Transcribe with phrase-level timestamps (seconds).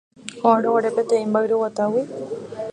[0.43, 2.01] ho'árõguare peteĩ mba'yruguatágui